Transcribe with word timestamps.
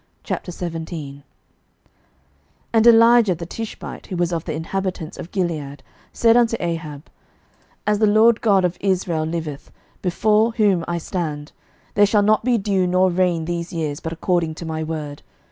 11:017:001 0.25 1.21
And 2.73 2.87
Elijah 2.87 3.35
the 3.35 3.45
Tishbite, 3.45 4.07
who 4.07 4.17
was 4.17 4.33
of 4.33 4.45
the 4.45 4.53
inhabitants 4.55 5.15
of 5.19 5.29
Gilead, 5.29 5.83
said 6.11 6.35
unto 6.35 6.57
Ahab, 6.59 7.07
As 7.85 7.99
the 7.99 8.07
LORD 8.07 8.41
God 8.41 8.65
of 8.65 8.79
Israel 8.81 9.25
liveth, 9.25 9.69
before 10.01 10.53
whom 10.53 10.83
I 10.87 10.97
stand, 10.97 11.51
there 11.93 12.07
shall 12.07 12.23
not 12.23 12.43
be 12.43 12.57
dew 12.57 12.87
nor 12.87 13.11
rain 13.11 13.45
these 13.45 13.71
years, 13.71 13.99
but 13.99 14.11
according 14.11 14.55
to 14.55 14.65
my 14.65 14.81
word. 14.83 15.21